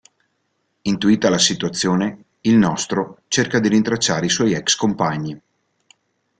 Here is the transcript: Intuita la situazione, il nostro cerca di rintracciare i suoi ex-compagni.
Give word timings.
Intuita 0.81 1.29
la 1.29 1.37
situazione, 1.37 2.23
il 2.41 2.55
nostro 2.55 3.19
cerca 3.27 3.59
di 3.59 3.67
rintracciare 3.67 4.25
i 4.25 4.29
suoi 4.29 4.53
ex-compagni. 4.53 5.39